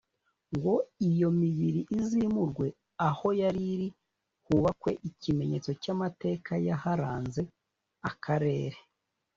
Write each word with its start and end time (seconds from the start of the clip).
ngo 0.55 0.73
iyo 1.09 1.29
mibiri 1.39 1.81
izimurwe 1.99 2.67
aho 3.07 3.27
yari 3.41 3.61
iri 3.73 3.87
hubakwe 4.45 4.91
ikimenyetso 5.09 5.71
cy 5.81 5.89
amateka 5.93 6.51
yaharanze 6.67 7.41
akarere 8.09 8.77